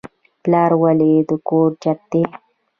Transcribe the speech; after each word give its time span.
پلار 0.43 0.71
ولې 0.81 1.13
د 1.29 1.31
کور 1.47 1.69
چت 1.83 1.99
دی؟ 2.11 2.21